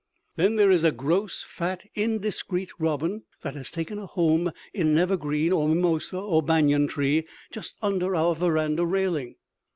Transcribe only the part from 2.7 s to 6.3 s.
robin that has taken a home in an evergreen or mimosa